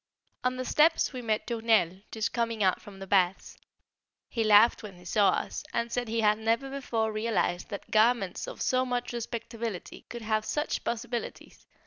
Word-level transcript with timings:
On 0.43 0.55
the 0.57 0.65
steps 0.65 1.13
we 1.13 1.21
met 1.21 1.45
de 1.45 1.53
Tournelle 1.53 2.01
just 2.11 2.33
coming 2.33 2.63
out 2.63 2.81
from 2.81 2.97
the 2.97 3.05
baths; 3.05 3.55
he 4.27 4.43
laughed 4.43 4.81
when 4.81 4.95
he 4.95 5.05
saw 5.05 5.29
us, 5.29 5.63
and 5.73 5.91
said 5.91 6.07
he 6.07 6.21
had 6.21 6.39
never 6.39 6.71
before 6.71 7.11
realised 7.11 7.69
that 7.69 7.91
garments 7.91 8.47
of 8.47 8.63
so 8.63 8.83
much 8.83 9.13
respectability 9.13 10.01
could 10.09 10.23
have 10.23 10.43
such 10.43 10.83
possibilities! 10.83 11.67